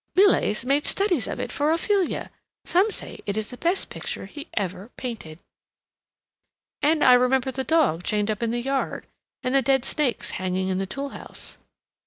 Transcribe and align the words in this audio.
"Millais 0.15 0.55
made 0.65 0.87
studies 0.87 1.27
of 1.27 1.39
it 1.39 1.51
for 1.51 1.71
'Ophelia.' 1.71 2.31
Some 2.65 2.89
say 2.89 3.19
that 3.27 3.37
is 3.37 3.49
the 3.49 3.55
best 3.57 3.91
picture 3.91 4.25
he 4.25 4.47
ever 4.55 4.89
painted—" 4.97 5.43
"And 6.81 7.03
I 7.03 7.13
remember 7.13 7.51
the 7.51 7.63
dog 7.63 8.01
chained 8.01 8.31
up 8.31 8.41
in 8.41 8.49
the 8.49 8.63
yard, 8.63 9.05
and 9.43 9.53
the 9.53 9.61
dead 9.61 9.85
snakes 9.85 10.31
hanging 10.41 10.69
in 10.69 10.79
the 10.79 10.87
toolhouse." 10.87 11.59